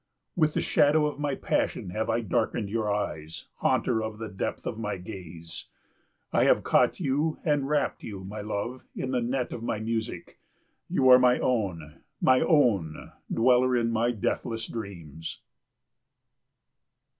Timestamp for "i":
2.09-2.21, 6.33-6.45